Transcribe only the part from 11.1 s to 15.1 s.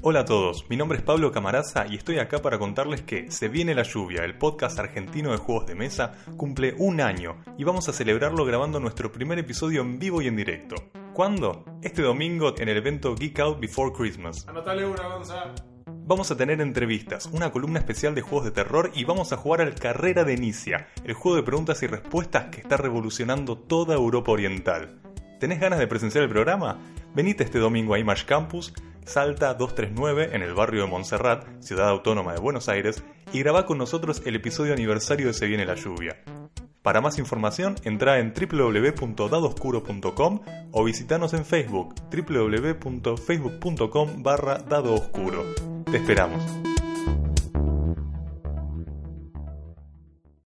¿Cuándo? Este domingo en el evento Geek Out Before Christmas. Anotale una,